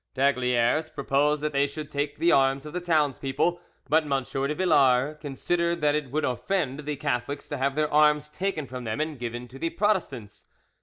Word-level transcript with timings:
D'Aygaliers 0.15 0.89
proposed 0.89 1.43
that 1.43 1.53
they 1.53 1.67
should 1.67 1.91
take 1.91 2.17
the 2.17 2.31
arms 2.31 2.65
of 2.65 2.73
the 2.73 2.79
townspeople, 2.81 3.61
but 3.87 4.01
M. 4.11 4.23
de 4.23 4.55
Villars 4.55 5.17
considered 5.19 5.79
that 5.81 5.93
it 5.93 6.09
would 6.09 6.25
offend 6.25 6.79
the 6.79 6.95
Catholics 6.95 7.47
to 7.49 7.57
have 7.59 7.75
their 7.75 7.93
arms 7.93 8.27
taken 8.27 8.65
from 8.65 8.83
them 8.83 8.99
and 8.99 9.19
given 9.19 9.47
to 9.49 9.59
the 9.59 9.69
Protestants. 9.69 10.47